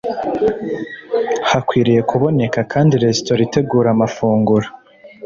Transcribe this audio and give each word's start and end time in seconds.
Hakwiriye 1.49 2.01
kuboneka 2.09 2.59
kandi 2.71 2.93
resitora 3.03 3.41
itegura 3.47 3.87
amafunguro 3.95 4.67